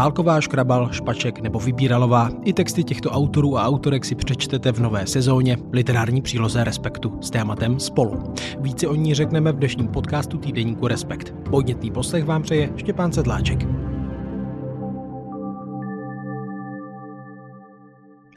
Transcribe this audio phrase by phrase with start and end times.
[0.00, 2.30] Bálková, Škrabal, Špaček nebo Vybíralová.
[2.44, 7.30] I texty těchto autorů a autorek si přečtete v nové sezóně literární příloze Respektu s
[7.30, 8.34] tématem Spolu.
[8.60, 11.34] Více o ní řekneme v dnešním podcastu týdeníku Respekt.
[11.50, 13.66] Podnětný poslech vám přeje Štěpán Sedláček.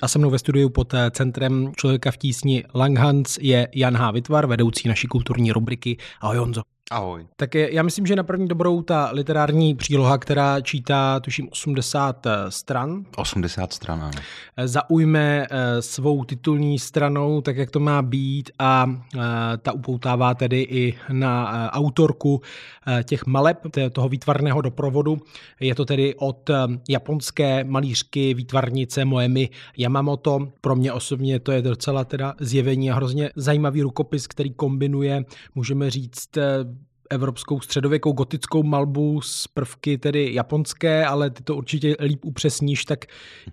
[0.02, 4.12] A se mnou ve studiu pod centrem Člověka v tísni Langhans je Jan H.
[4.12, 5.98] Vytvar, vedoucí naší kulturní rubriky.
[6.22, 6.73] Ahoj Honzo.
[6.92, 7.28] Ahoj.
[7.36, 12.26] Tak je, já myslím, že na první dobrou ta literární příloha, která čítá, tuším, 80
[12.26, 13.06] eh, stran.
[13.16, 14.12] 80 stran, ano.
[14.58, 18.96] Eh, zaujme eh, svou titulní stranou, tak jak to má být a
[19.62, 22.42] ta upoutává tedy i na autorku
[23.04, 23.58] těch maleb,
[23.92, 25.18] toho výtvarného doprovodu.
[25.60, 26.50] Je to tedy od
[26.90, 30.48] japonské malířky, výtvarnice Moemi Yamamoto.
[30.62, 35.24] Pro mě osobně to je docela teda zjevení a hrozně zajímavý rukopis, který kombinuje,
[35.56, 36.38] můžeme říct,
[37.10, 43.06] evropskou středověkou gotickou malbu z prvky tedy japonské, ale ty to určitě líp upřesníš, tak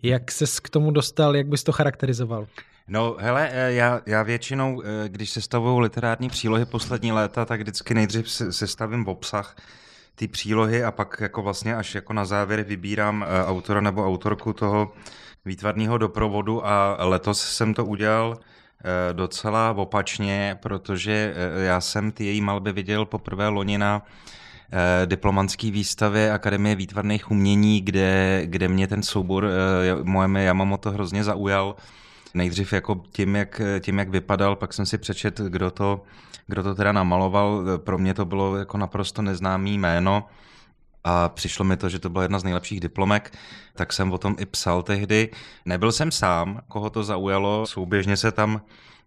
[0.02, 2.46] jak ses k tomu dostal, jak bys to charakterizoval?
[2.88, 7.94] No, hele, eh, já, já většinou, eh, když sestavuju literární přílohy poslední léta, tak vždycky
[7.94, 9.56] nejdřív sestavím obsah
[10.14, 14.52] ty přílohy a pak jako vlastně až jako na závěr vybírám eh, autora nebo autorku
[14.52, 14.92] toho
[15.44, 18.38] výtvarného doprovodu a letos jsem to udělal
[19.12, 24.02] docela opačně, protože eh, já jsem ty její malby viděl poprvé loni na
[24.72, 29.48] eh, diplomantské výstavě Akademie výtvarných umění, kde, kde mě ten soubor
[30.02, 31.76] Moeme Yamamoto hrozně zaujal.
[32.34, 36.02] Nejdřív jako tím jak, tím, jak vypadal, pak jsem si přečet, kdo to,
[36.46, 37.64] kdo to teda namaloval.
[37.78, 40.24] Pro mě to bylo jako naprosto neznámý jméno
[41.04, 43.32] a přišlo mi to, že to byla jedna z nejlepších diplomek,
[43.74, 45.28] tak jsem o tom i psal tehdy.
[45.64, 48.60] Nebyl jsem sám, koho to zaujalo, souběžně se tam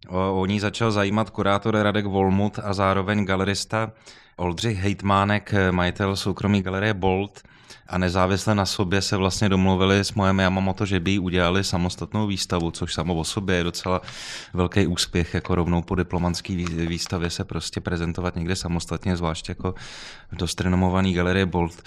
[0.08, 3.92] o, o ní začal zajímat kurátor Radek Volmut a zároveň galerista
[4.36, 7.44] Oldřich Hejtmánek, majitel soukromí galerie Bolt
[7.88, 12.28] a nezávisle na sobě se vlastně domluvili s mojem Yamamoto, že by jí udělali samostatnou
[12.28, 14.02] výstavu, což samo o sobě je docela
[14.54, 16.54] velký úspěch, jako rovnou po diplomantské
[16.88, 19.76] výstavě se prostě prezentovat někde samostatně, zvlášť jako
[20.32, 21.84] dost renomovaný galerie Bolt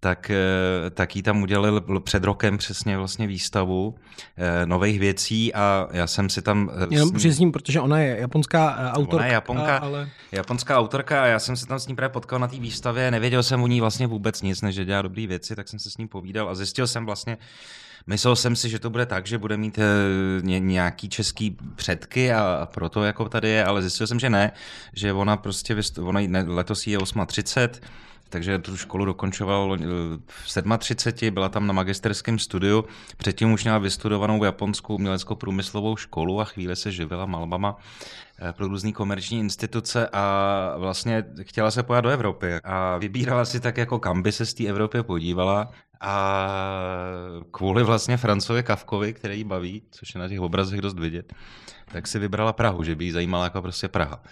[0.00, 3.94] tak, eh, tak jí tam udělali před rokem přesně vlastně výstavu
[4.36, 6.70] eh, nových věcí a já jsem si tam...
[6.74, 9.16] Eh, Jenom s ním, protože ona je japonská autorka.
[9.16, 10.08] Ona je japonka, ale...
[10.32, 13.42] japonská autorka a já jsem se tam s ní právě potkal na té výstavě, nevěděl
[13.42, 15.96] jsem o ní vlastně vůbec nic, než že dělá dobré věci, tak jsem se s
[15.96, 17.38] ním povídal a zjistil jsem vlastně,
[18.06, 19.78] Myslel jsem si, že to bude tak, že bude mít
[20.42, 24.52] nějaký český předky a proto jako tady je, ale zjistil jsem, že ne,
[24.92, 27.80] že ona prostě, ona letos je 38,
[28.30, 29.78] takže tu školu dokončoval
[30.28, 32.84] v 37, byla tam na magisterském studiu,
[33.16, 37.76] předtím už měla vystudovanou japonskou umělecko-průmyslovou školu a chvíli se živila malbama
[38.38, 43.60] eh, pro různé komerční instituce a vlastně chtěla se pojat do Evropy a vybírala si
[43.60, 45.70] tak, jako kam by se z té Evropy podívala
[46.00, 46.46] a
[47.50, 51.32] kvůli vlastně Francovi Kavkovi, který ji baví, což je na těch obrazech dost vidět,
[51.92, 54.22] tak si vybrala Prahu, že by jí zajímala jako prostě Praha.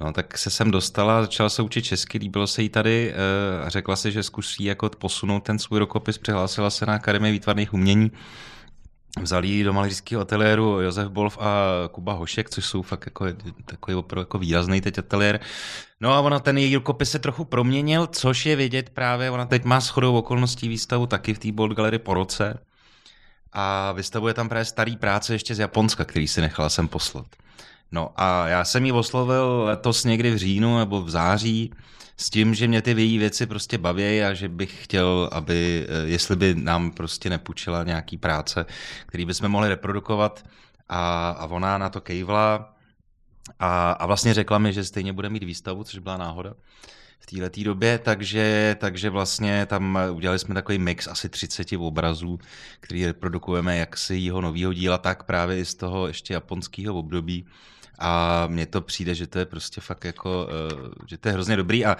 [0.00, 3.68] No, tak se sem dostala, začala se učit česky, líbilo se jí tady eh, a
[3.68, 8.10] řekla si, že zkusí jako posunout ten svůj rokopis, přihlásila se na Akademii výtvarných umění,
[9.20, 13.26] Vzali ji do malířského ateliéru Josef Bolf a Kuba Hošek, což jsou fakt jako,
[13.64, 15.40] takový opravdu jako výrazný teď ateliér.
[16.00, 19.64] No a ona ten její rukopis se trochu proměnil, což je vidět právě, ona teď
[19.64, 22.58] má shodou okolností výstavu taky v té Bold Gallery po roce
[23.52, 27.26] a vystavuje tam právě starý práce ještě z Japonska, který si nechala sem poslat.
[27.94, 31.72] No a já jsem ji oslovil letos někdy v říjnu nebo v září
[32.16, 36.08] s tím, že mě ty její věci prostě baví a že bych chtěl, aby, eh,
[36.08, 38.66] jestli by nám prostě nepůjčila nějaký práce,
[39.06, 40.44] který bychom mohli reprodukovat
[40.88, 42.74] a, a ona na to kejvla
[43.58, 46.54] a, a vlastně řekla mi, že stejně bude mít výstavu, což byla náhoda
[47.18, 52.38] v této době, takže, takže vlastně tam udělali jsme takový mix asi 30 obrazů,
[52.80, 57.46] který reprodukujeme jak si jeho nového díla, tak právě i z toho ještě japonského období.
[57.98, 61.56] A mně to přijde, že to je prostě fakt jako, eh, že to je hrozně
[61.56, 61.96] dobrý a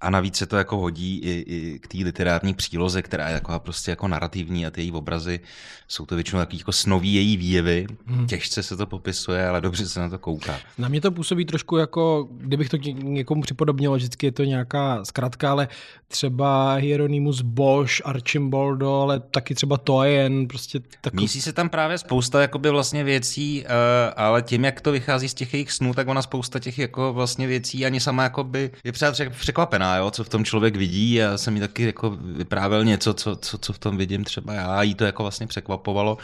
[0.00, 3.60] a navíc se to jako hodí i, i k té literární příloze, která je jako
[3.60, 5.40] prostě jako narrativní a ty její obrazy
[5.88, 7.86] jsou to většinou takový jako snoví její výjevy.
[8.06, 8.26] Hmm.
[8.26, 10.56] Těžce se to popisuje, ale dobře se na to kouká.
[10.78, 15.50] Na mě to působí trošku jako, kdybych to někomu připodobnil, vždycky je to nějaká zkratka,
[15.50, 15.68] ale
[16.08, 21.22] třeba Hieronymus Bosch, Archimboldo, ale taky třeba to je jen prostě takový...
[21.22, 23.68] Mísí se tam právě spousta jakoby vlastně věcí, eh,
[24.16, 27.46] ale tím, jak to vychází z těch jejich snů, tak ona spousta těch jako vlastně
[27.46, 28.92] věcí ani sama jakoby je
[29.30, 31.14] překvapená jo, co v tom člověk vidí.
[31.14, 34.82] Já jsem jí taky jako vyprávěl něco, co, co, co v tom vidím třeba já.
[34.82, 36.18] Jí to jako vlastně překvapovalo.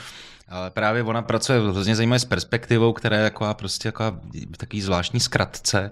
[0.49, 4.05] Ale právě ona pracuje hrozně zajímavé s perspektivou, která je jako prostě jako
[4.57, 5.91] takový zvláštní zkratce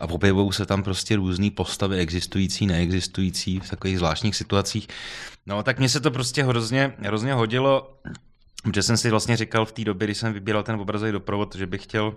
[0.00, 4.88] a objevují se tam prostě různé postavy, existující, neexistující, v takových zvláštních situacích.
[5.46, 7.98] No tak mně se to prostě hrozně, hrozně hodilo,
[8.62, 11.66] protože jsem si vlastně říkal v té době, kdy jsem vybíral ten obrazový doprovod, že
[11.66, 12.14] bych chtěl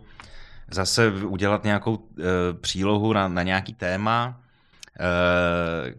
[0.72, 4.42] zase udělat nějakou e, přílohu na, na nějaký téma,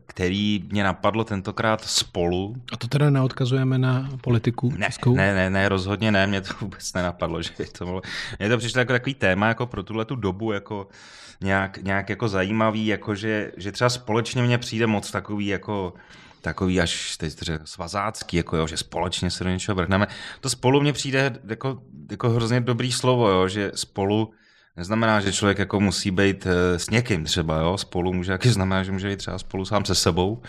[0.07, 2.57] který mě napadlo tentokrát spolu.
[2.73, 6.93] A to teda neodkazujeme na politiku ne, Ne, ne, ne, rozhodně ne, mě to vůbec
[6.93, 8.03] nenapadlo, že by to bylo.
[8.39, 10.89] Mně to přišlo jako takový téma jako pro tuhle tu dobu, jako
[11.41, 15.95] nějak, nějak jako zajímavý, jako že, že třeba společně mně přijde moc takový jako
[16.41, 20.07] takový až teď řekl, svazácký, jako jo, že společně se do něčeho vrhneme.
[20.41, 24.33] To spolu mně přijde jako, jako hrozně dobrý slovo, jo, že spolu
[24.77, 28.83] neznamená, že člověk jako musí být eh, s někým třeba, jo, spolu může, jaký znamená,
[28.83, 30.43] že může být třeba spolu sám se sebou,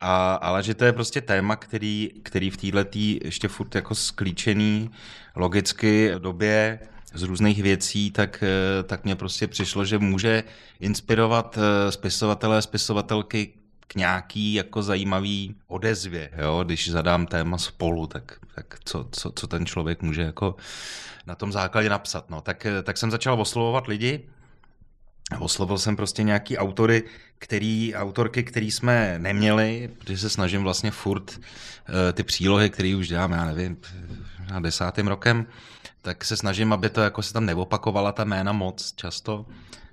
[0.00, 4.90] a, ale že to je prostě téma, který, který v této ještě furt jako sklíčený
[5.36, 6.78] logicky době
[7.14, 10.44] z různých věcí, tak, eh, tak mně prostě přišlo, že může
[10.80, 13.61] inspirovat eh, spisovatele, spisovatelky
[13.92, 16.30] k nějaký jako zajímavý odezvě.
[16.36, 16.64] Jo?
[16.64, 20.56] Když zadám téma spolu, tak, tak co, co, co ten člověk může jako
[21.26, 22.30] na tom základě napsat.
[22.30, 24.28] No, tak, eh, tak jsem začal oslovovat lidi,
[25.38, 27.02] Oslovil jsem prostě nějaký autory,
[27.38, 31.40] který, autorky, který jsme neměli, protože se snažím vlastně furt
[32.12, 33.76] ty přílohy, které už dělám, já nevím,
[34.50, 35.46] na desátým rokem,
[36.02, 39.46] tak se snažím, aby to jako se tam neopakovala ta jména moc často.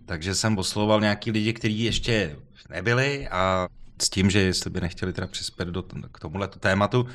[0.06, 2.36] Takže jsem oslovoval nějaký lidi, kteří ještě
[2.70, 3.68] nebyli a
[4.02, 7.08] s tím, že jestli by nechtěli teda přispět do, k tomuhle tématu.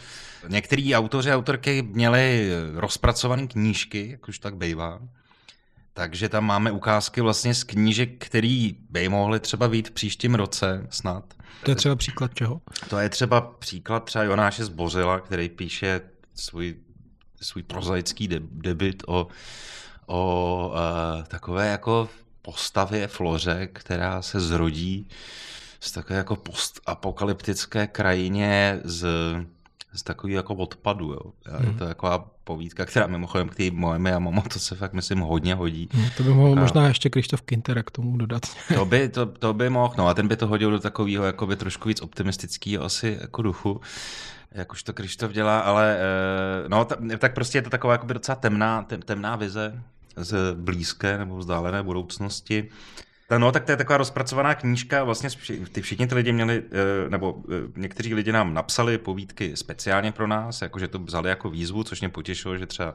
[0.49, 5.01] Některý autoři a autorky měli rozpracované knížky, jak už tak bývá.
[5.93, 10.87] Takže tam máme ukázky vlastně z knížek, který by mohly třeba být v příštím roce
[10.91, 11.25] snad.
[11.65, 12.61] To je třeba příklad čeho?
[12.91, 16.01] To je třeba příklad třeba Jonáše Zbořila, který píše
[16.35, 16.77] svůj
[17.45, 19.27] svůj prozaický debit o,
[20.07, 22.09] o uh, takové jako
[22.43, 25.09] postavě Floře, která se zrodí
[25.85, 29.07] z takové jako postapokalyptické krajině z,
[29.93, 31.13] z takový jako odpadu.
[31.13, 31.21] Jo.
[31.47, 31.67] Hmm.
[31.67, 35.19] Je to taková povídka, která mimochodem k té moje a mamo, to se fakt myslím
[35.19, 35.89] hodně hodí.
[35.93, 38.43] Hmm, to by mohl a, možná ještě Krištof Kinter k tomu dodat.
[38.75, 41.57] To by, to, to by mohl, no a ten by to hodil do takového jakoby
[41.57, 43.81] trošku víc optimistického asi jako duchu
[44.55, 46.85] jak už to Krištof dělá, ale eh, no,
[47.19, 49.83] tak prostě je to taková jakoby docela temná, temná vize
[50.17, 52.69] z blízké nebo vzdálené budoucnosti.
[53.39, 55.31] No, tak to je taková rozpracovaná knížka, vlastně
[55.73, 56.63] ty všichni ty lidi měli,
[57.07, 61.51] eh, nebo eh, někteří lidi nám napsali povídky speciálně pro nás, jakože to vzali jako
[61.51, 62.95] výzvu, což mě potěšilo, že třeba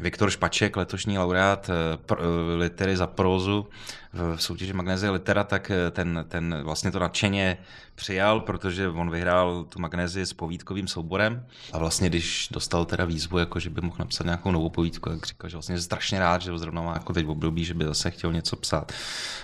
[0.00, 2.14] Viktor Špaček, letošní laureát eh,
[2.56, 3.68] litery za prózu
[4.12, 7.58] v soutěži Magnézie litera, tak eh, ten, ten vlastně to nadšeně
[7.94, 13.38] přijal, protože on vyhrál tu Magnézii s povídkovým souborem a vlastně když dostal teda výzvu,
[13.38, 16.42] jako že by mohl napsat nějakou novou povídku, tak říkal, že vlastně je strašně rád,
[16.42, 18.92] že zrovna má jako teď období, že by zase chtěl něco psát.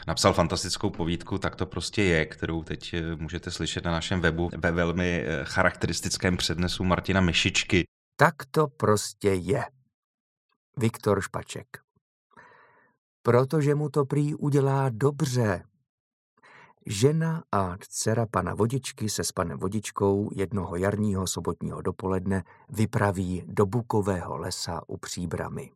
[0.06, 4.50] Napsal fantastickou povídku, tak to prostě je, kterou teď eh, můžete slyšet na našem webu
[4.56, 7.85] ve velmi charakteristickém přednesu Martina Myšičky.
[8.17, 9.75] Tak to prostě je.
[10.81, 11.67] Viktor Špaček.
[13.23, 15.64] Protože mu to prý udělá dobře.
[16.87, 23.67] Žena a dcera pana Vodičky se s panem Vodičkou jednoho jarního sobotního dopoledne vypraví do
[23.67, 25.70] Bukového lesa u Příbramy.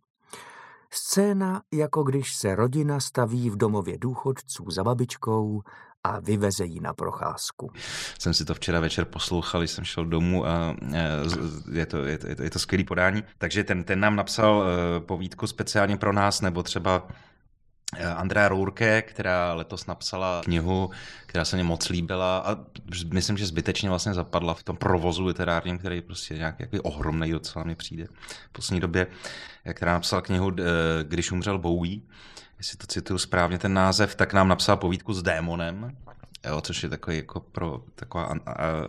[0.93, 5.63] Scéna, jako když se rodina staví v domově důchodců za babičkou
[6.05, 7.73] a vyveze ji na procházku.
[8.19, 10.77] Jsem si to včera večer poslouchal, jsem šel domů a
[11.73, 13.25] je to, je to, je to, je to skvělý podání.
[13.39, 17.09] Takže ten, ten nám napsal eh, povídku speciálně pro nás, nebo třeba
[18.17, 20.91] Andrea Rourke, která letos napsala knihu,
[21.27, 22.56] která se mě moc líbila a
[23.13, 27.75] myslím, že zbytečně vlastně zapadla v tom provozu literárním, který prostě nějak ohromný docela mi
[27.75, 28.06] přijde
[28.49, 29.06] v poslední době,
[29.73, 30.65] která napsala knihu eh,
[31.05, 32.01] Když umřel Bowie
[32.61, 35.97] jestli to cituju správně ten název, tak nám napsal povídku s démonem,
[36.47, 38.35] jo, což je takový jako pro taková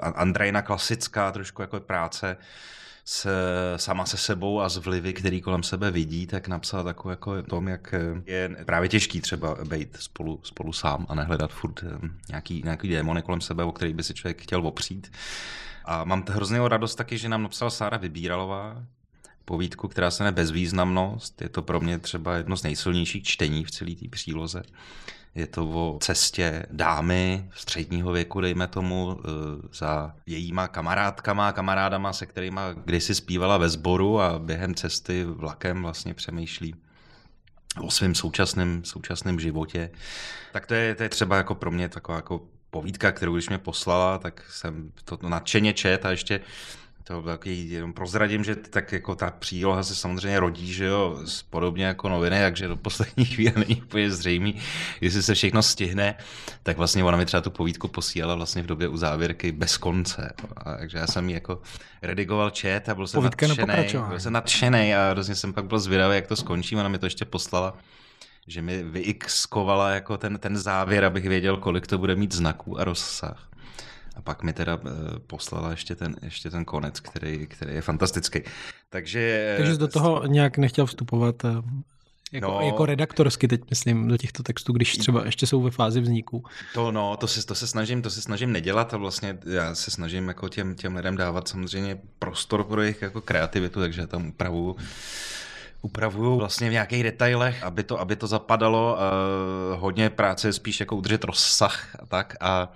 [0.01, 2.37] Andrejna klasická trošku jako práce
[3.05, 3.27] s,
[3.77, 7.67] sama se sebou a s vlivy, který kolem sebe vidí, tak napsal takovou jako tom,
[7.67, 7.93] jak
[8.25, 13.21] je právě těžký třeba být spolu, spolu sám a nehledat furt eh, nějaký, nějaký démony
[13.21, 15.11] kolem sebe, o který by si člověk chtěl opřít.
[15.85, 18.83] A mám hroznou radost taky, že nám napsala Sára Vybíralová,
[19.45, 21.41] povídku, která se jmenuje Bezvýznamnost.
[21.41, 24.63] Je to pro mě třeba jedno z nejsilnějších čtení v celé té příloze.
[25.35, 29.27] Je to o cestě dámy středního věku, dejme tomu, e,
[29.73, 36.13] za jejíma kamarádkama, kamarádama, se kterými kdysi zpívala ve sboru a během cesty vlakem vlastně
[36.13, 36.75] přemýšlí
[37.79, 39.91] o svém současném, současném životě.
[40.53, 43.57] Tak to je, to je třeba jako pro mě taková jako povídka, kterou když mě
[43.57, 46.41] poslala, tak jsem to nadšeně čet a ještě
[47.03, 51.85] To takový, jenom prozradím, že tak jako ta příloha se samozřejmě rodí, že jo, podobně
[51.85, 54.55] jako noviny, takže do poslední chvíle není úplně zřejmý,
[55.01, 56.15] jestli se všechno stihne,
[56.63, 60.33] tak vlastně ona mi třeba tu povídku posílala vlastně v době u závěrky bez konce.
[60.57, 61.61] A, takže já jsem ji jako
[62.01, 65.79] redigoval čet a byl jsem Povídka nadšený, byl jsem nadšený a hrozně jsem pak byl
[65.79, 67.77] zvědavý, jak to skončí, ona mi to ještě poslala
[68.47, 72.83] že mi vyxkovala jako ten, ten závěr, abych věděl, kolik to bude mít znaků a
[72.83, 73.50] rozsah.
[74.15, 74.89] A pak mi teda eh,
[75.27, 78.41] poslala ještě ten, ještě ten konec, který, který je fantastický.
[78.89, 81.49] Takže, Takže jsi do toho nějak nechtěl vstupovat eh,
[82.31, 86.01] jako, no, jako redaktorsky teď myslím do těchto textů, když třeba ještě jsou ve fázi
[86.01, 86.43] vzniku.
[86.73, 89.91] To no, to se, to se snažím, to se snažím nedělat a vlastně já se
[89.91, 94.75] snažím jako těm, těm lidem dávat samozřejmě prostor pro jejich jako kreativitu, takže tam upravuju
[95.81, 98.97] upravuju vlastně v nějakých detailech, aby to, aby to zapadalo.
[98.97, 102.71] Uh, hodně práce je spíš jako udržet rozsah a tak a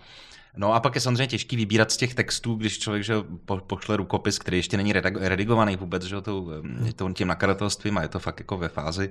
[0.58, 3.14] No a pak je samozřejmě těžký vybírat z těch textů, když člověk že
[3.46, 6.48] po, pošle rukopis, který ještě není redigovaný vůbec, že to,
[6.96, 9.10] to tím nakladatelstvím a je to fakt jako ve fázi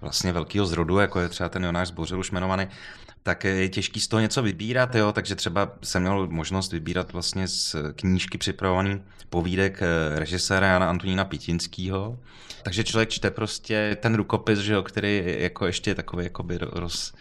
[0.00, 2.66] vlastně velkého zrodu, jako je třeba ten Jonáš Zbořil už jmenovaný,
[3.22, 7.48] tak je těžký z toho něco vybírat, jo, takže třeba jsem měl možnost vybírat vlastně
[7.48, 12.18] z knížky připravovaný povídek eh, režiséra Jana Antonína Pitinského,
[12.62, 17.12] takže člověk čte prostě ten rukopis, že jo, který jako ještě je takový jakoby roz,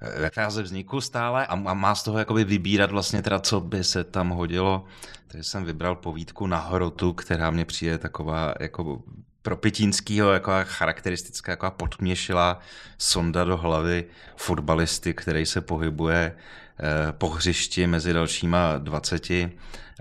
[0.00, 4.04] ve fázi vzniku stále a, má z toho jakoby vybírat vlastně teda, co by se
[4.04, 4.84] tam hodilo.
[5.26, 9.02] Takže jsem vybral povídku na hrotu, která mě přijde taková jako
[9.42, 12.58] pro Pitínskýho jako charakteristická jako podměšila
[12.98, 14.04] sonda do hlavy
[14.36, 19.28] fotbalisty, který se pohybuje eh, po hřišti mezi dalšíma 20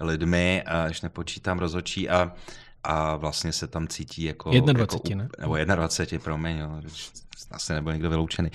[0.02, 2.32] lidmi, až nepočítám rozočí a
[2.86, 4.52] a vlastně se tam cítí jako...
[4.52, 5.44] 21, jako, ne?
[5.48, 6.82] Nebo 21, promiň, jo,
[7.52, 8.52] asi nebyl někdo vyloučený.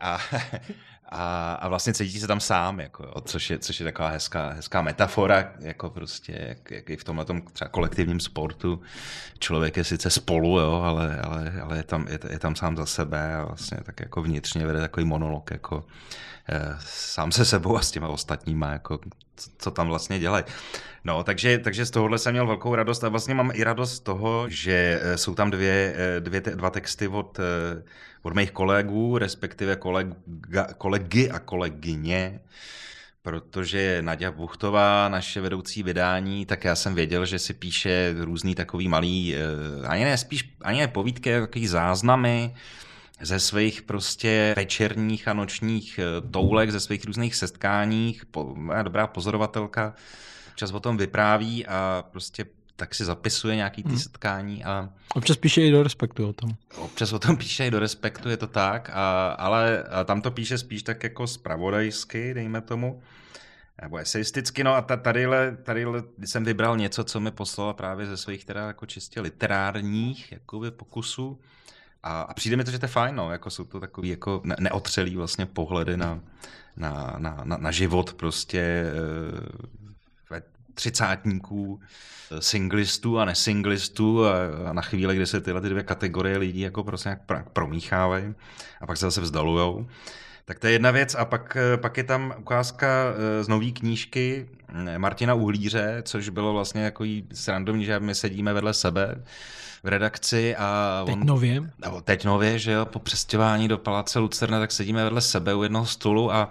[0.00, 0.18] A,
[1.10, 4.48] a, a vlastně cítí se tam sám, jako, jo, což, je, což je taková hezká,
[4.48, 8.82] hezká metafora, jako prostě, jak, jak i v tomhle třeba kolektivním sportu.
[9.38, 12.86] Člověk je sice spolu, jo, ale, ale, ale je, tam, je, je, tam sám za
[12.86, 15.84] sebe a vlastně tak jako vnitřně vede takový monolog, jako
[16.48, 18.98] eh, sám se sebou a s těma ostatníma, jako,
[19.36, 20.44] co, co tam vlastně dělají.
[21.04, 24.00] No, takže, takže z tohohle jsem měl velkou radost a vlastně mám i radost z
[24.00, 27.40] toho, že eh, jsou tam dvě, eh, dvě dva texty od,
[28.22, 32.40] od mých kolegů, respektive kolega, kolegy a kolegyně,
[33.22, 38.88] protože Nadia Buchtová, naše vedoucí vydání, tak já jsem věděl, že si píše různý takový
[38.88, 39.34] malý,
[39.86, 42.54] ani ne spíš, ani ne povídky, takový záznamy,
[43.22, 46.00] ze svých prostě večerních a nočních
[46.30, 48.24] toulek, ze svých různých setkáních,
[48.82, 49.94] dobrá pozorovatelka,
[50.50, 52.44] občas o tom vypráví a prostě
[52.80, 53.98] tak si zapisuje nějaký ty hmm.
[53.98, 54.64] setkání.
[54.64, 54.88] A...
[55.14, 56.50] Občas píše i do respektu o tom.
[56.76, 60.30] Občas o tom píše i do respektu, je to tak, a, ale a tam to
[60.30, 63.02] píše spíš tak jako spravodajsky, dejme tomu,
[63.82, 68.44] nebo eseisticky, no a tadyhle, tadyhle jsem vybral něco, co mi poslala právě ze svých
[68.44, 71.40] teda jako čistě literárních jakoby pokusů.
[72.02, 74.40] A, a přijde mi to, že to je fajn, no, jako jsou to takový jako
[74.44, 76.20] ne, neotřelý vlastně pohledy na,
[76.76, 79.70] na, na, na, na život prostě eh,
[80.74, 81.80] třicátníků,
[82.30, 84.32] eh, singlistů a nesinglistů a,
[84.70, 88.34] a na chvíli, kdy se tyhle ty dvě kategorie lidí jako prostě nějak promíchávají
[88.80, 89.86] a pak se zase vzdalujou.
[90.44, 93.70] Tak to je jedna věc a pak, eh, pak je tam ukázka eh, z nové
[93.70, 94.48] knížky
[94.98, 99.22] Martina Uhlíře, což bylo vlastně jako srandovní, že my sedíme vedle sebe
[99.82, 101.70] v redakci a on, teď nově?
[101.78, 105.62] Nebo teď nově, že jo, po přestěhování do Paláce Lucerna, tak sedíme vedle sebe u
[105.62, 106.50] jednoho stolu a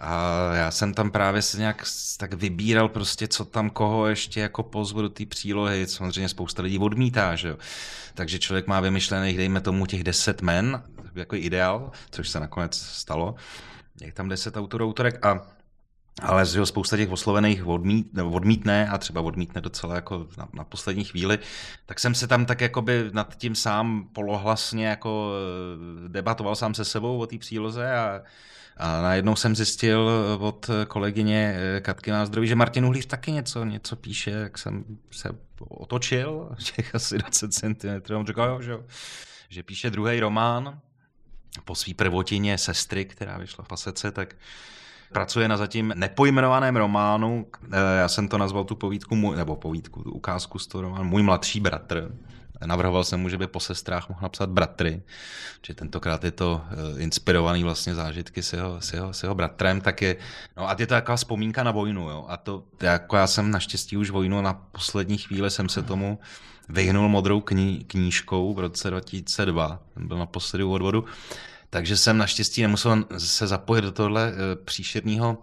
[0.00, 1.84] a já jsem tam právě se nějak
[2.16, 5.86] tak vybíral prostě, co tam koho ještě jako pozvu do té přílohy.
[5.86, 7.56] Samozřejmě spousta lidí odmítá, že jo.
[8.14, 10.82] Takže člověk má vymyšlených, dejme tomu, těch deset men,
[11.14, 13.34] jako ideál, což se nakonec stalo.
[14.00, 15.46] Je tam deset autorů, autorek a
[16.22, 21.04] ale z spousta těch oslovených odmít, odmítne a třeba odmítne docela jako na, na poslední
[21.04, 21.38] chvíli,
[21.86, 25.32] tak jsem se tam tak jakoby nad tím sám polohlasně jako
[26.04, 28.22] eh, debatoval sám se sebou o té příloze a
[28.80, 33.64] a najednou jsem zjistil od kolegyně eh, Katky na zdraví, že Martin Uhlíř taky něco,
[33.64, 35.28] něco píše, jak jsem se
[35.68, 38.72] otočil, těch asi 20 cm, on říkal, že,
[39.48, 40.80] že píše druhý román
[41.64, 44.36] po svý prvotině sestry, která vyšla v pasece, tak
[45.12, 50.10] pracuje na zatím nepojmenovaném románu, eh, já jsem to nazval tu povídku, nebo povídku, tu
[50.10, 52.12] ukázku z toho románu, Můj mladší bratr.
[52.66, 55.02] Navrhoval jsem mu, že by po sestrách mohl napsat bratry,
[55.66, 59.80] že tentokrát je to eh, inspirovaný vlastně zážitky s jeho, s jeho, s jeho bratrem,
[59.80, 60.16] tak je,
[60.56, 63.96] no a je to taková vzpomínka na vojnu, jo, a to, jako já jsem naštěstí
[63.96, 66.18] už vojnu, na poslední chvíli jsem se tomu
[66.68, 71.04] vyhnul modrou kní, knížkou v roce 2002, byl naposledy u odvodu,
[71.70, 75.38] takže jsem naštěstí nemusel se zapojit do tohle eh, příšerného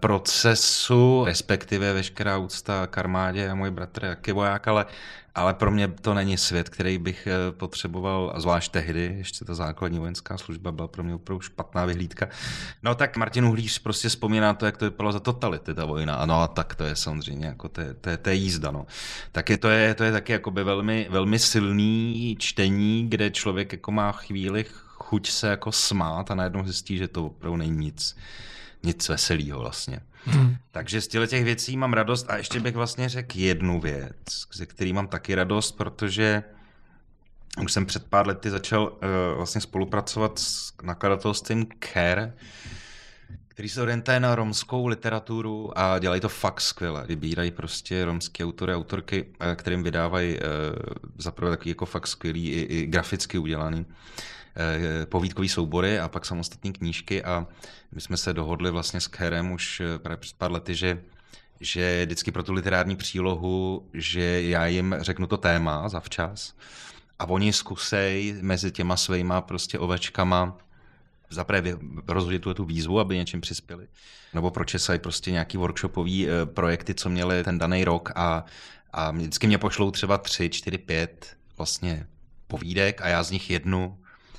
[0.00, 4.86] procesu, respektive veškerá úcta k armádě a můj bratr jaký voják, ale,
[5.34, 9.54] ale pro mě to není svět, který bych eh, potřeboval, a zvlášť tehdy, ještě ta
[9.54, 12.28] základní vojenská služba byla pro mě opravdu špatná vyhlídka.
[12.82, 16.14] No tak Martin Uhlíř prostě vzpomíná to, jak to vypadalo za totality ta vojna.
[16.14, 18.70] Ano a tak to je samozřejmě, jako to je, to je, to je jízda.
[18.70, 18.86] No.
[19.32, 24.12] Tak je, to, je, to je taky velmi, velmi silný čtení, kde člověk jako má
[24.12, 24.64] chvíli
[24.98, 28.16] chuť se jako smát a najednou zjistí, že to opravdu není nic,
[28.82, 30.00] nic veselého vlastně.
[30.24, 30.56] Hmm.
[30.70, 34.16] Takže z těch věcí mám radost a ještě bych vlastně řekl jednu věc,
[34.52, 36.42] ze který mám taky radost, protože
[37.62, 38.98] už jsem před pár lety začal uh,
[39.36, 42.32] vlastně spolupracovat s nakladatelstvím Care,
[43.48, 47.04] který se orientuje na romskou literaturu a dělají to fakt skvěle.
[47.06, 50.42] Vybírají prostě romské autory a autorky, eh, kterým vydávají uh,
[51.18, 53.86] zaprvé takový jako fakt skvělý i, i graficky udělaný
[54.60, 57.24] Eh, povídkový soubory a pak samostatní knížky.
[57.24, 57.46] A
[57.92, 61.02] my jsme se dohodli vlastně s Kérem už eh, před pár lety, že
[61.60, 66.54] že vždycky pro tu literární přílohu, že já jim řeknu to téma zavčas
[67.18, 70.58] a oni zkusej mezi těma svýma prostě ovečkama
[71.30, 73.88] zaprvé rozhodit tu, tu výzvu, aby něčím přispěli,
[74.34, 78.12] nebo pročesají prostě nějaký workshopový eh, projekty, co měli ten daný rok.
[78.14, 78.44] A,
[78.92, 82.06] a vždycky mě pošlou třeba tři, čtyři, pět vlastně
[82.46, 83.98] povídek a já z nich jednu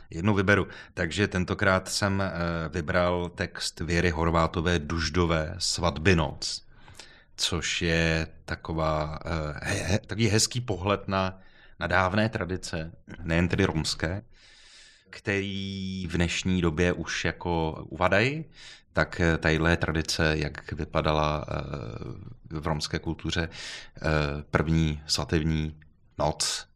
[0.09, 0.67] jednu vyberu.
[0.93, 2.31] Takže tentokrát jsem eh,
[2.69, 6.65] vybral text Věry Horvátové Duždové Svatby noc,
[7.35, 11.39] což je taková, eh, he, he, takový hezký pohled na,
[11.79, 12.91] na dávné tradice,
[13.23, 14.23] nejen tedy romské,
[15.09, 18.45] který v dnešní době už jako uvadají,
[18.93, 21.45] tak eh, tadyhle tradice, jak vypadala
[22.49, 23.49] v romské kultuře
[24.51, 25.79] první svatební
[26.17, 26.68] noc,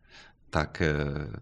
[0.53, 0.95] tak eh,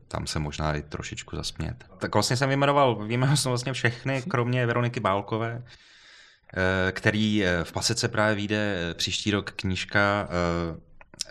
[0.08, 1.86] tam se možná i trošičku zasmět.
[1.98, 7.72] Tak vlastně jsem vyjmenoval, vyjmenoval jsem vlastně všechny, kromě Veroniky Bálkové, eh, který eh, v
[7.72, 10.30] Pasice právě vyjde příští rok knížka,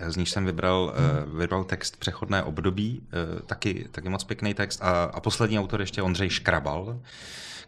[0.07, 1.39] z níž jsem vybral, hmm.
[1.39, 3.03] vybral text Přechodné období,
[3.47, 4.83] taky, taky moc pěkný text.
[4.83, 7.01] A, a poslední autor ještě Ondřej Škrabal,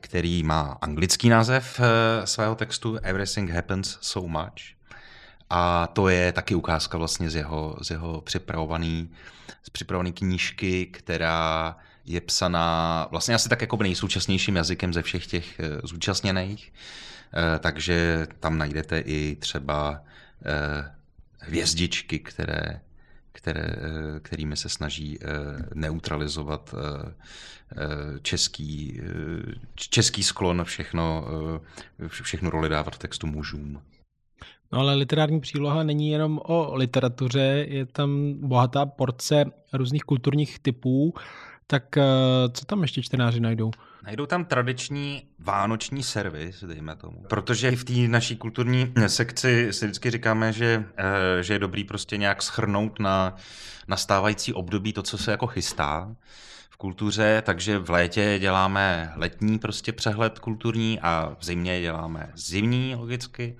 [0.00, 1.80] který má anglický název
[2.24, 4.81] svého textu Everything Happens So Much.
[5.54, 9.10] A to je taky ukázka vlastně z jeho, z jeho připravovaný,
[9.62, 15.60] z připravovaný knížky, která je psaná vlastně asi tak jako nejsoučasnějším jazykem ze všech těch
[15.60, 16.72] eh, zúčastněných.
[16.72, 20.00] Eh, takže tam najdete i třeba
[20.44, 20.94] eh,
[21.38, 22.80] hvězdičky, které,
[23.32, 23.66] které,
[24.22, 25.18] kterými se snaží
[25.74, 26.74] neutralizovat
[28.22, 29.00] český,
[29.74, 31.26] český sklon všechno,
[32.08, 33.82] všechno roli dávat textu mužům.
[34.72, 41.14] No ale literární příloha není jenom o literatuře, je tam bohatá porce různých kulturních typů.
[41.66, 42.02] Tak eh,
[42.52, 43.70] co tam ještě čtenáři najdou?
[44.04, 47.24] Najdou tam tradiční vánoční servis, dejme tomu.
[47.28, 52.16] Protože v té naší kulturní sekci si vždycky říkáme, že, eh, že je dobrý prostě
[52.16, 53.36] nějak schrnout na
[53.88, 56.16] nastávající období to, co se jako chystá
[56.70, 62.94] v kultuře, takže v létě děláme letní prostě přehled kulturní a v zimě děláme zimní
[62.94, 63.56] logicky.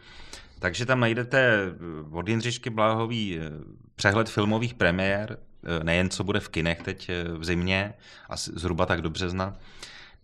[0.63, 1.71] Takže tam najdete eh,
[2.11, 3.51] od Jindřišky Bláhový eh,
[3.97, 5.39] přehled filmových premiér,
[5.81, 7.95] eh, nejen co bude v kinech teď v zimě,
[8.29, 9.57] asi zhruba tak do března,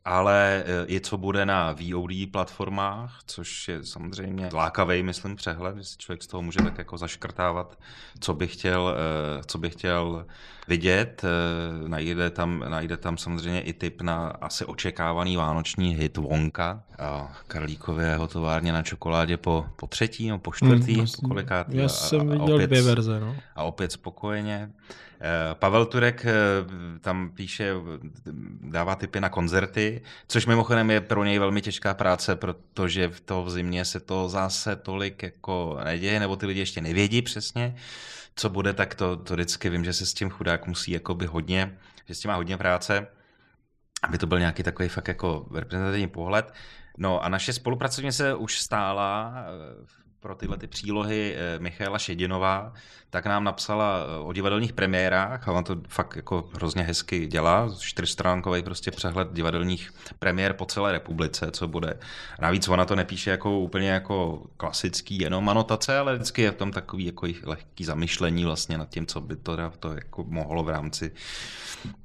[0.05, 5.99] ale i co bude na VOD platformách, což je samozřejmě lákavý, myslím, přehled, že si
[5.99, 7.79] člověk z toho může tak jako zaškrtávat,
[8.21, 8.97] co by chtěl,
[9.47, 10.27] co by chtěl
[10.69, 11.23] vidět.
[11.87, 18.19] Najde tam, najde tam samozřejmě i tip na asi očekávaný vánoční hit Wonka a Karlíkově
[18.29, 21.77] továrně na čokoládě po, po třetí, no po čtvrtý, hmm, po kolikátý.
[21.77, 23.21] Já jsem viděl opět, dvě verze.
[23.21, 23.37] No.
[23.57, 24.71] A opět spokojeně.
[25.21, 26.35] Eh, Pavel Turek eh,
[27.01, 27.75] tam píše,
[28.61, 33.45] dává tipy na koncerty, což mimochodem je pro něj velmi těžká práce, protože v toho
[33.45, 37.75] v zimě se to zase tolik jako neděje, nebo ty lidi ještě nevědí přesně,
[38.39, 41.79] co bude, tak to, to vždycky vím, že se s tím chudák musí jakoby hodně,
[42.07, 43.07] že s tím má hodně práce,
[44.03, 46.53] aby to byl nějaký takový fakt jako reprezentativní pohled.
[46.99, 49.87] No a naše spolupracovnice už stála eh,
[50.21, 52.73] pro tyhle ty přílohy eh, Michaela Šedinová,
[53.11, 57.71] tak nám napsala eh, o divadelních premiérách a on to fakt jako hrozně hezky dělá,
[57.79, 61.99] čtyřstránkový prostě přehled divadelních premiér po celé republice, co bude.
[62.41, 66.73] Navíc ona to nepíše jako úplně jako klasický jenom anotace, ale vždycky je v tom
[66.73, 71.13] takový jako lehký zamyšlení vlastně nad tím, co by to, to jako mohlo v rámci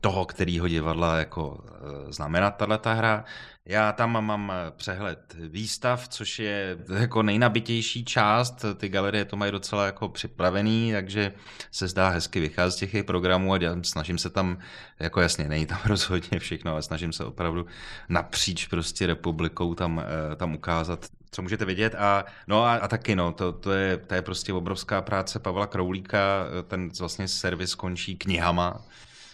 [0.01, 1.63] toho, kterého divadla jako
[2.09, 3.25] znamenat tahle hra.
[3.65, 8.65] Já tam mám eh, přehled výstav, což je jako nejnabitější část.
[8.77, 11.33] Ty galerie to mají docela jako připravený, takže
[11.71, 14.57] se zdá hezky vycházet z těch programů a dělám, snažím se tam,
[14.99, 17.65] jako jasně, není tam rozhodně všechno, ale snažím se opravdu
[18.09, 21.95] napříč prostě republikou tam, eh, tam ukázat co můžete vidět.
[21.95, 25.67] A, no a, a taky, no, to, to, je, to je prostě obrovská práce Pavla
[25.67, 28.81] Kroulíka, ten vlastně servis končí knihama,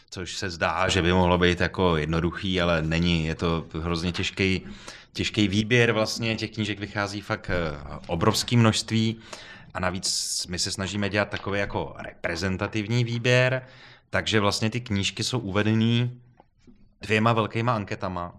[0.10, 3.26] což se zdá, že by mohlo být jako jednoduchý, ale není.
[3.26, 4.62] Je to hrozně těžký,
[5.14, 9.20] těžký výběr vlastně, těch knížek vychází fakt eh, obrovský množství
[9.80, 13.66] navíc my se snažíme dělat takový jako reprezentativní výběr,
[14.10, 16.22] takže vlastně ty knížky jsou uvedený
[17.02, 18.34] dvěma velkýma anketama,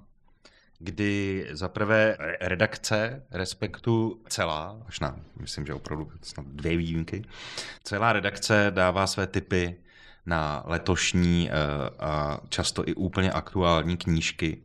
[0.79, 7.23] kdy za prvé redakce Respektu celá, na, myslím, že opravdu snad dvě výjimky,
[7.83, 9.77] celá redakce dává své typy
[10.27, 11.55] na letošní eh,
[11.99, 14.63] a často i úplně aktuální knížky,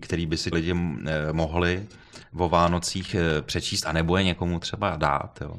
[0.00, 1.86] které by si lidi eh, mohli
[2.36, 5.38] o Vánocích eh, přečíst, anebo je někomu třeba dát.
[5.40, 5.56] Jo.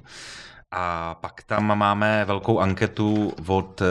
[0.72, 3.82] A pak tam máme velkou anketu od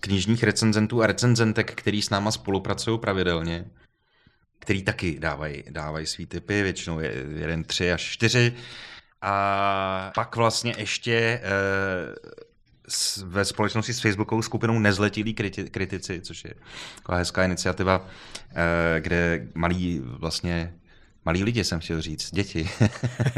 [0.00, 3.64] knižních recenzentů a recenzentek, který s náma spolupracují pravidelně,
[4.58, 8.52] který taky dávají, dávají svý typy, většinou je jeden, tři až čtyři.
[9.22, 11.40] A pak vlastně ještě
[13.26, 16.54] ve společnosti s Facebookovou skupinou Nezletilí kriti- kritici, což je
[16.96, 18.06] taková hezká iniciativa,
[18.50, 20.74] eh, kde malí vlastně
[21.28, 22.70] malí lidi jsem chtěl říct, děti.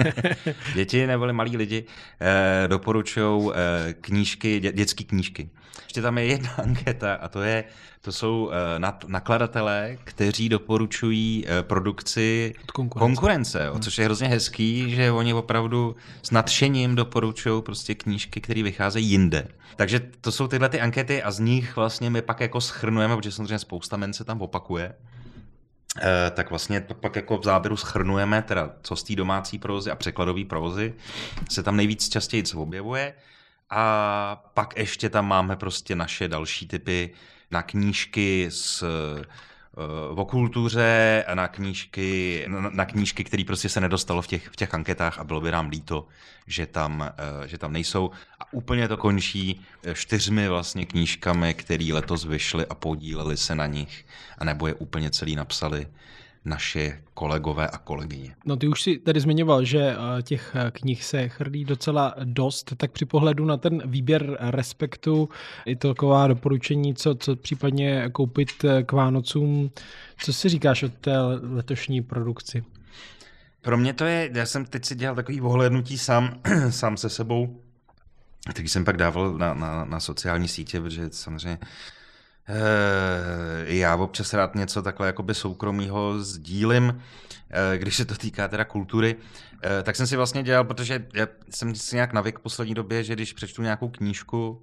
[0.74, 1.84] děti neboli malí lidi
[2.20, 5.50] eh, doporučují eh, knížky, dě, dětské knížky.
[5.82, 7.64] Ještě tam je jedna anketa a to je,
[8.00, 8.52] to jsou uh,
[9.06, 13.82] nakladatelé, kteří doporučují uh, produkci konkurence, konkurence jo, hmm.
[13.82, 19.48] což je hrozně hezký, že oni opravdu s nadšením doporučují prostě knížky, které vycházejí jinde.
[19.76, 23.32] Takže to jsou tyhle ty ankety a z nich vlastně my pak jako schrnujeme, protože
[23.32, 24.94] samozřejmě spousta men se tam opakuje,
[26.30, 29.96] tak vlastně to pak jako v záběru schrnujeme, teda co z té domácí prozy a
[29.96, 30.94] překladové prozy
[31.50, 33.14] se tam nejvíc častěji objevuje.
[33.70, 37.10] A pak ještě tam máme prostě naše další typy
[37.50, 39.24] na knížky s eh,
[40.14, 45.18] o kultuře na knížky, na knížky, které prostě se nedostalo v těch, v těch anketách
[45.18, 46.06] a bylo by nám líto,
[46.46, 47.12] že tam,
[47.44, 48.10] eh, že tam nejsou.
[48.40, 53.66] A úplně to končí eh, čtyřmi vlastně knížkami, které letos vyšly a podíleli se na
[53.66, 54.06] nich,
[54.38, 55.86] a nebo je úplně celý napsali
[56.44, 58.34] naše kolegové a kolegyně.
[58.44, 62.72] No ty už si tady zmiňoval, že eh, těch eh, knih se chrlí docela dost,
[62.76, 65.28] tak při pohledu na ten výběr respektu
[65.66, 69.70] i to taková doporučení, co, co případně koupit eh, k Vánocům.
[70.18, 72.64] Co si říkáš o té letošní produkci?
[73.60, 77.60] Pro mě to je, já jsem teď si dělal takový ohlednutí sám, sám se sebou,
[78.50, 81.58] který jsem pak dával na, na, na sociální sítě, protože samozřejmě
[83.64, 87.02] já občas rád něco takhle jakoby soukromýho sdílím,
[87.50, 89.16] eh, když se to týká teda kultury,
[89.62, 93.04] eh, tak jsem si vlastně dělal, protože já jsem si nějak navyk v poslední době,
[93.04, 94.62] že když přečtu nějakou knížku,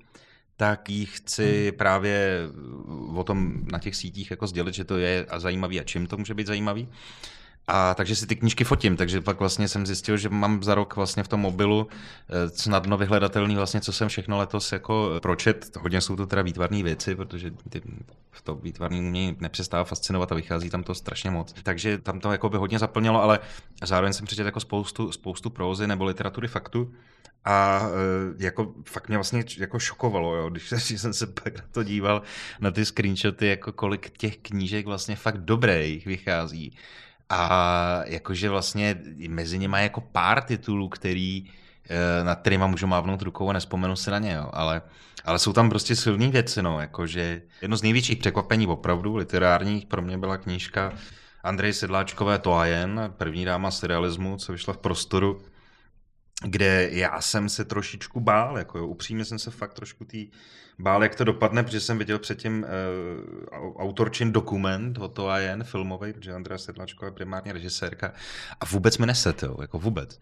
[0.57, 1.77] tak jí chci hmm.
[1.77, 2.39] právě
[3.15, 6.17] o tom na těch sítích jako sdělit, že to je a zajímavý a čím to
[6.17, 6.89] může být zajímavý.
[7.69, 10.95] A takže si ty knížky fotím, takže pak vlastně jsem zjistil, že mám za rok
[10.95, 11.87] vlastně v tom mobilu
[12.29, 15.77] eh, snadno vyhledatelný vlastně, co jsem všechno letos jako pročet.
[15.79, 17.81] Hodně jsou to teda výtvarné věci, protože ty,
[18.31, 21.53] v to výtvarný mě nepřestává fascinovat a vychází tam to strašně moc.
[21.63, 23.39] Takže tam to jako by hodně zaplnilo, ale
[23.83, 26.93] zároveň jsem přečet jako spoustu, spoustu prózy nebo literatury faktu.
[27.45, 31.63] A eh, jako fakt mě vlastně jako šokovalo, jo, když, když jsem se pak na
[31.71, 32.21] to díval,
[32.59, 36.77] na ty screenshoty, jako kolik těch knížek vlastně fakt dobrých vychází
[37.29, 41.45] a jakože vlastně mezi nimi jako pár titulů, který,
[41.89, 44.49] eh, nad kterýma můžu mávnout rukou a nespomenu si na ně, jo.
[44.53, 44.81] Ale,
[45.25, 50.01] ale jsou tam prostě silné věci, no, jakože jedno z největších překvapení opravdu literárních pro
[50.01, 50.93] mě byla knížka
[51.43, 55.41] Andrej Sedláčkové Toajen, první dáma serialismu, co vyšla v prostoru,
[56.43, 60.29] kde já jsem se trošičku bál, jako jo, upřímně jsem se fakt trošku tý
[60.79, 62.65] bál, jak to dopadne, protože jsem viděl předtím
[63.63, 68.13] uh, autorčin dokument o to a jen filmový, protože Andrea Sedlačko je primárně režisérka
[68.59, 70.19] a vůbec mi neset, jo, jako vůbec.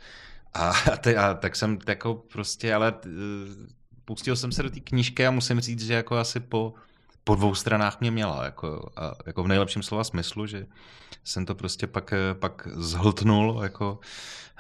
[0.54, 3.12] A, a, te, a tak jsem jako prostě, ale uh,
[4.06, 6.74] pustil jsem se do té knížky a musím říct, že jako asi po,
[7.26, 10.66] po dvou stranách mě měla, jako, a, jako v nejlepším slova smyslu, že
[11.24, 14.00] jsem to prostě pak, eh, pak zhltnul, jako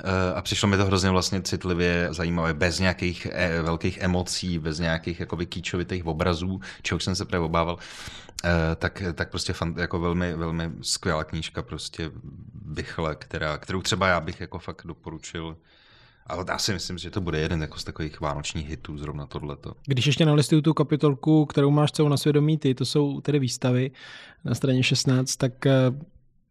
[0.03, 4.79] Eh, a přišlo mi to hrozně vlastně citlivě zajímavé, bez nějakých e, velkých emocí, bez
[4.79, 7.77] nějakých jakoby kýčovitých obrazů, čeho jsem se právě obával,
[8.43, 12.11] e, tak, tak prostě fan, jako velmi, velmi skvělá knížka prostě
[12.53, 15.57] Bychle, která, kterou třeba já bych jako fakt doporučil
[16.25, 19.73] ale já si myslím, že to bude jeden jako z takových vánočních hitů, zrovna tohleto.
[19.85, 23.91] Když ještě nalistuju tu kapitolku, kterou máš celou na svědomí ty, to jsou tedy výstavy
[24.45, 25.53] na straně 16, tak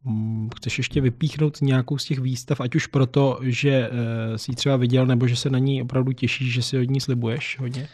[0.06, 3.90] Mm, chceš ještě vypíchnout nějakou z těch výstav, ať už proto, že
[4.36, 7.00] jsi ji třeba viděl, nebo že se na ní opravdu těšíš, že si od ní
[7.00, 7.88] slibuješ hodně?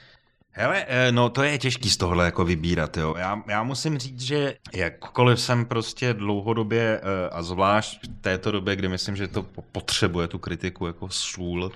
[0.52, 3.14] Hele, eh, no to je těžký z tohle jako vybírat, jo.
[3.18, 8.76] Já, já musím říct, že jakkoliv jsem prostě dlouhodobě eh, a zvlášť v této době,
[8.76, 11.72] kdy myslím, že to potřebuje tu kritiku jako sůl,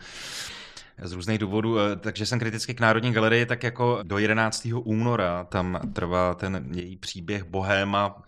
[1.02, 4.68] z různých důvodů, eh, takže jsem kriticky k Národní galerii, tak jako do 11.
[4.84, 8.22] února tam trvá ten její příběh Bohéma,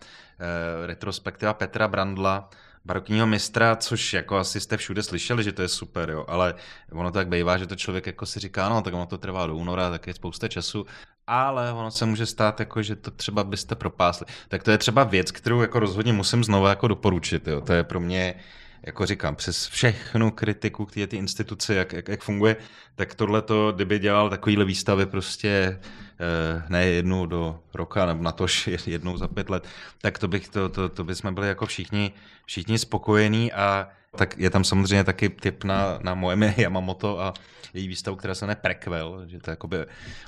[0.85, 2.49] retrospektiva Petra Brandla,
[2.87, 6.55] barokního mistra, což jako asi jste všude slyšeli, že to je super, jo, ale
[6.91, 9.55] ono tak bývá, že to člověk jako si říká, no tak ono to trvá do
[9.55, 10.85] února, tak je spousta času,
[11.27, 14.25] ale ono se může stát, jako, že to třeba byste propásli.
[14.47, 17.61] Tak to je třeba věc, kterou jako rozhodně musím znovu jako doporučit, jo.
[17.61, 18.35] to je pro mě
[18.85, 22.55] jako říkám, přes všechnu kritiku k té instituci, jak, jak, jak funguje,
[22.95, 25.79] tak tohle to, kdyby dělal takovýhle výstavy prostě
[26.19, 29.67] eh, ne jednou do roka, nebo na tož jednou za pět let,
[30.01, 32.11] tak to, bych, to, to, to bychom byli jako všichni,
[32.45, 37.33] všichni spokojení a tak je tam samozřejmě taky tip na, na Moemi Yamamoto a
[37.73, 39.77] její výstavu, která se jmenuje Prequel, že to jakoby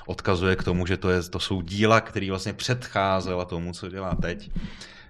[0.06, 4.14] odkazuje k tomu, že to, je, to jsou díla, které vlastně předcházela tomu, co dělá
[4.14, 4.50] teď.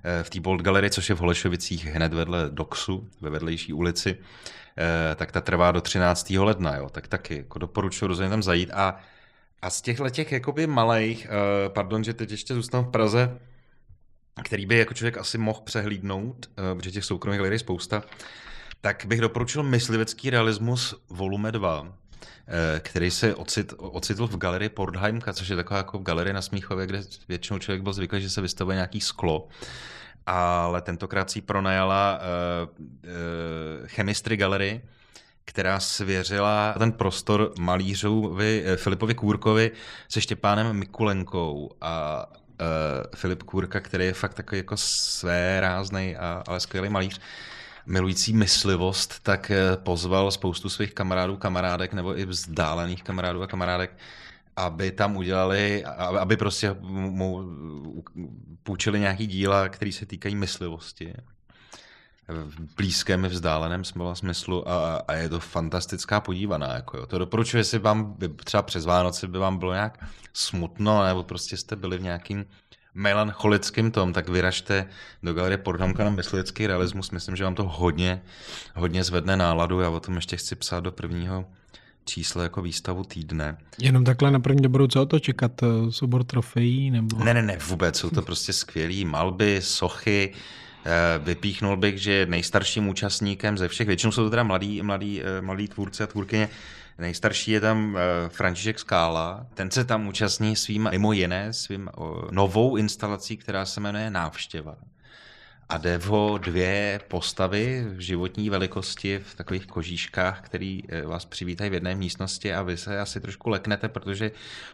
[0.04, 4.16] Eh, v té Bold Gallery, což je v Holešovicích hned vedle Doxu, ve vedlejší ulici,
[4.78, 6.38] eh, tak ta trvá do 13.
[6.38, 9.00] ledna, jo, tak taky jako doporučuji rozhodně tam zajít a
[9.62, 13.38] a z těchto těch jakoby malých, uh, pardon, že teď ještě zůstanu v Praze,
[14.44, 18.02] který by jako člověk asi mohl přehlídnout, uh, protože těch soukromých galerií je spousta,
[18.80, 21.92] tak bych doporučil myslivecký realismus volume 2,
[22.78, 27.02] který se ocit, ocitl v galerii Portheimka, což je taková jako galerie na Smíchově, kde
[27.28, 29.48] většinou člověk byl zvyklý, že se vystavuje nějaký sklo.
[30.26, 34.80] Ale tentokrát si pronajala uh, uh, Chemistry Gallery,
[35.44, 39.70] která svěřila ten prostor malířovi Filipovi Kůrkovi
[40.08, 42.36] se Štěpánem Mikulenkou a uh,
[43.14, 47.20] Filip Kůrka, který je fakt takový jako své ráznej, a, ale skvělý malíř,
[47.86, 53.96] milující myslivost, tak eh, pozval spoustu svých kamarádů, kamarádek nebo i vzdálených kamarádů a kamarádek,
[54.56, 55.84] aby tam udělali,
[56.18, 57.44] aby prostě mu
[58.62, 61.14] půjčili nějaký díla, které se týkají myslivosti
[62.32, 63.82] v blízkém, vzdáleném
[64.14, 66.74] smyslu a, a je to fantastická podívaná.
[66.74, 67.06] Jako jo.
[67.06, 71.56] To doporučuji, jestli vám by, třeba přes Vánoce by vám bylo nějak smutno, nebo prostě
[71.56, 72.44] jste byli v nějakým
[72.94, 74.86] melancholickým tom, tak vyražte
[75.22, 77.10] do galerie Porthamka na myslický realismus.
[77.10, 78.22] Myslím, že vám to hodně,
[78.74, 79.80] hodně zvedne náladu.
[79.80, 81.46] Já o tom ještě chci psát do prvního
[82.04, 83.56] číslo jako výstavu týdne.
[83.78, 85.62] Jenom takhle na první dobrou, co to čekat?
[85.62, 86.90] Eh, soubor trofejí?
[86.90, 87.24] Nebo...
[87.24, 87.98] Ne, ne, ne, vůbec.
[87.98, 90.32] Jsou to prostě skvělé malby, sochy.
[90.84, 95.40] Eh, vypíchnul bych, že nejstarším účastníkem ze všech, většinou jsou to teda mladí, mladí, eh,
[95.40, 96.48] mladí tvůrci a tvůrkyně,
[97.00, 99.46] Nejstarší je tam František Skála.
[99.54, 101.90] Ten se tam účastní svým, mimo jiné, svým
[102.30, 104.76] novou instalací, která se jmenuje Návštěva.
[105.70, 111.70] A jde o dvě postavy v životní velikosti v takových kožíškách, který eh, vás přivítají
[111.70, 112.54] v jedné místnosti.
[112.54, 114.30] A vy se asi trošku leknete, protože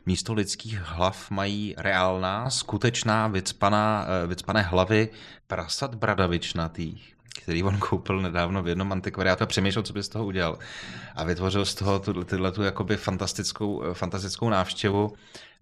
[0.07, 5.09] místo lidských hlav mají reálná, skutečná, vycpaná, eh, vycpané hlavy
[5.47, 10.25] prasat bradavičnatých který on koupil nedávno v jednom antikvariátu a přemýšlel, co by z toho
[10.27, 10.59] udělal.
[11.15, 15.13] A vytvořil z toho tyhle tu jakoby fantastickou, eh, fantastickou návštěvu.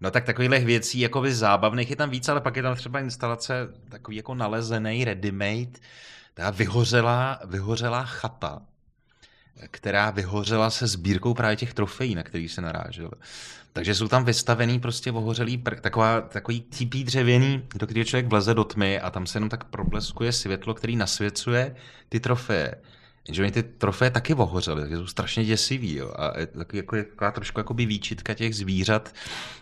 [0.01, 3.67] No tak takových věcí jakoby zábavných je tam víc, ale pak je tam třeba instalace
[3.89, 5.79] takový jako nalezený, ready-made,
[6.33, 8.61] ta vyhořelá, vyhořelá chata,
[9.71, 13.11] která vyhořela se sbírkou právě těch trofejí, na který se narážel.
[13.73, 18.63] Takže jsou tam vystavený prostě ohořelý, taková, takový típý dřevěný, do kterého člověk vleze do
[18.63, 21.75] tmy a tam se jenom tak probleskuje světlo, který nasvěcuje
[22.09, 22.75] ty trofeje.
[23.27, 25.95] Jenže oni ty trofeje taky ohořely, takže jsou strašně děsivý.
[25.95, 26.13] Jo.
[26.15, 29.13] A je taky jako, taková trošku jakoby výčitka těch zvířat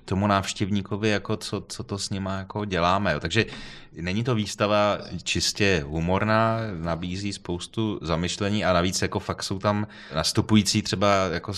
[0.06, 3.13] tomu návštěvníkovi, jako co, co to s nima jako děláme.
[3.13, 3.19] Jo.
[3.19, 3.45] Takže
[4.02, 10.82] není to výstava čistě humorná, nabízí spoustu zamyšlení a navíc jako fakt jsou tam nastupující
[10.82, 11.54] třeba jako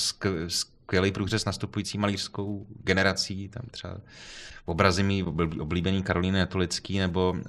[0.86, 3.98] skvělý průřez nastupující malířskou generací, tam třeba
[4.65, 5.24] obrazy mý
[5.60, 7.41] oblíbený Karolíny Netolický nebo uh,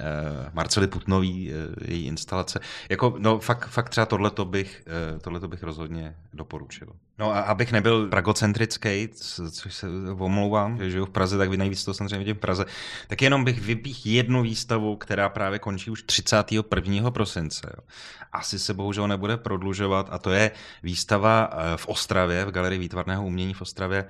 [0.53, 1.57] Marcely Putnový, uh,
[1.88, 2.61] její instalace.
[2.88, 6.88] Jako, no fakt, fakt třeba tohleto bych, uh, tohleto bych rozhodně doporučil.
[7.18, 9.09] No a abych nebyl pragocentrický,
[9.50, 9.87] což se
[10.18, 12.64] omlouvám, že žiju v Praze, tak vy nejvíc to samozřejmě vidím v Praze,
[13.07, 17.11] tak jenom bych vypích jednu výstavu, která právě končí už 31.
[17.11, 17.76] prosince.
[18.33, 20.50] Asi se bohužel nebude prodlužovat a to je
[20.83, 24.05] výstava v Ostravě, v Galerii výtvarného umění v Ostravě,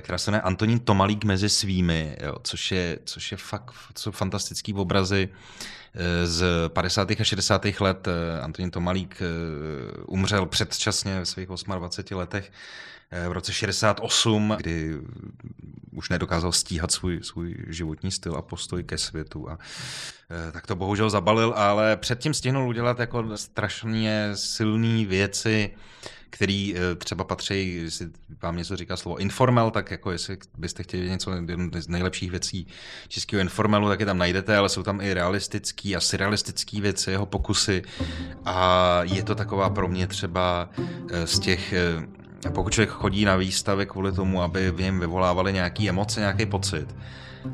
[0.00, 4.74] která se jmenuje Antonín Tomalík mezi svými, jo, což, je, což je fakt co fantastický
[4.74, 5.28] obrazy
[6.24, 7.10] z 50.
[7.10, 7.66] a 60.
[7.80, 8.08] let.
[8.42, 9.22] Antonín Tomalík
[10.06, 12.52] umřel předčasně ve svých 28 letech
[13.28, 14.94] v roce 68, kdy
[15.92, 19.50] už nedokázal stíhat svůj, svůj životní styl a postoj ke světu.
[19.50, 19.58] A,
[20.52, 25.70] tak to bohužel zabalil, ale předtím stihnul udělat jako strašně silné věci,
[26.30, 28.06] který eh, třeba patří, jestli
[28.42, 31.30] vám něco říká slovo informal, tak jako jestli byste chtěli něco
[31.78, 32.66] z nejlepších věcí
[33.08, 37.26] českého informalu, tak je tam najdete, ale jsou tam i realistický a surrealistický věci, jeho
[37.26, 37.82] pokusy.
[38.44, 40.70] A je to taková pro mě třeba
[41.10, 45.52] eh, z těch eh, pokud člověk chodí na výstavy kvůli tomu, aby v něm vyvolávali
[45.52, 46.94] nějaké emoce, nějaký pocit,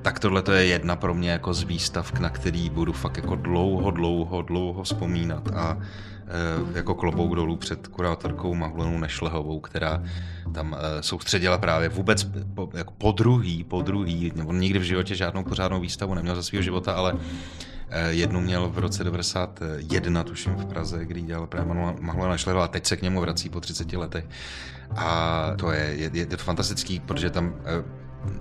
[0.02, 3.36] tak tohle to je jedna pro mě jako z výstav, na který budu fakt jako
[3.36, 5.78] dlouho, dlouho, dlouho vzpomínat a
[6.72, 10.02] e, jako klobouk dolů před kurátorkou Mahlenou Nešlehovou, která
[10.54, 15.14] tam e, soustředila právě vůbec po, jako po druhý, po druhý, nebo nikdy v životě
[15.14, 17.14] žádnou pořádnou výstavu neměl za svého života, ale
[17.90, 22.68] e, jednu měl v roce 91, tuším v Praze, kdy dělal právě Mahlena Nešlehová a
[22.68, 24.24] teď se k němu vrací po 30 letech.
[24.96, 27.54] A to je, je, je to fantastický, protože tam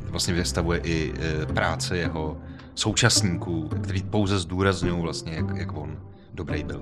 [0.10, 2.38] vlastně vystavuje i e, práce jeho
[2.76, 5.98] současníků, který pouze zdůrazňují vlastně, jak, jak on
[6.34, 6.82] dobrý byl.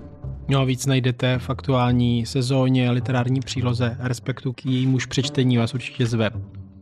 [0.50, 6.06] No a víc najdete v aktuální sezóně literární příloze Respektu k jejímuž přečtení vás určitě
[6.06, 6.30] zve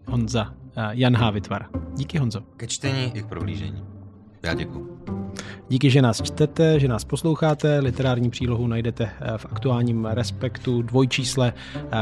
[0.07, 1.29] Honza e, Jan H.
[1.29, 1.65] Vytvar.
[1.95, 2.41] Díky Honzo.
[2.57, 3.90] Ke čtení i k prohlížení.
[4.43, 4.91] Já děkuji.
[5.69, 7.79] Díky, že nás čtete, že nás posloucháte.
[7.79, 11.53] Literární přílohu najdete eh, v aktuálním Respektu dvojčísle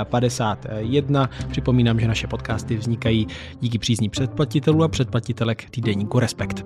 [0.03, 1.29] 51.
[1.31, 3.27] Eh, Připomínám, že naše podcasty vznikají
[3.59, 6.65] díky přízní předplatitelů a předplatitelek týdeníku Respekt.